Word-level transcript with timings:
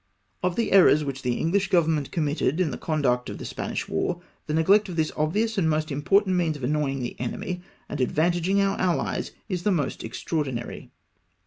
Of 0.41 0.55
the 0.55 0.71
errors 0.71 1.03
which 1.03 1.21
the 1.21 1.35
English 1.35 1.69
Grovernment 1.69 2.09
committed 2.09 2.59
in 2.59 2.71
the 2.71 2.77
con 2.79 3.03
duct 3.03 3.29
of 3.29 3.37
the 3.37 3.45
Spanish 3.45 3.87
war, 3.87 4.19
the 4.47 4.53
neglect 4.55 4.89
of 4.89 4.95
this 4.95 5.11
obvious 5.15 5.59
and 5.59 5.69
most 5.69 5.91
important 5.91 6.35
means 6.37 6.57
of 6.57 6.63
annoying 6.63 7.01
the 7.01 7.15
enemy, 7.19 7.61
and 7.87 7.99
advantaging 7.99 8.57
our 8.57 8.79
allies, 8.79 9.29
is 9.47 9.61
the 9.61 9.69
most 9.71 10.03
extraordinary. 10.03 10.89